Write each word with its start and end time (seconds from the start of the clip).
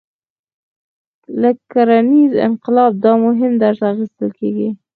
له 1.41 1.49
کرنیز 1.71 2.31
انقلاب 2.47 2.91
دا 3.03 3.11
مهم 3.25 3.51
درس 3.63 3.79
اخیستل 3.91 4.29
کېږي. 4.39 4.69